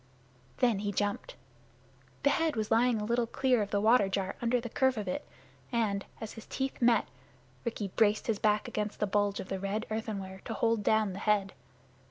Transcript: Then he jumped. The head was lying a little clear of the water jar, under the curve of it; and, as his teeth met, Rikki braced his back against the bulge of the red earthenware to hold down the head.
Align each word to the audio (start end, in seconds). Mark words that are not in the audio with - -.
Then 0.57 0.79
he 0.79 0.91
jumped. 0.91 1.35
The 2.23 2.31
head 2.31 2.55
was 2.55 2.71
lying 2.71 2.99
a 2.99 3.05
little 3.05 3.27
clear 3.27 3.61
of 3.61 3.69
the 3.69 3.79
water 3.79 4.09
jar, 4.09 4.35
under 4.41 4.59
the 4.59 4.67
curve 4.67 4.97
of 4.97 5.07
it; 5.07 5.23
and, 5.71 6.03
as 6.19 6.31
his 6.33 6.47
teeth 6.47 6.81
met, 6.81 7.07
Rikki 7.65 7.89
braced 7.89 8.25
his 8.25 8.39
back 8.39 8.67
against 8.67 8.99
the 8.99 9.05
bulge 9.05 9.39
of 9.39 9.49
the 9.49 9.59
red 9.59 9.85
earthenware 9.91 10.41
to 10.45 10.55
hold 10.55 10.81
down 10.81 11.13
the 11.13 11.19
head. 11.19 11.53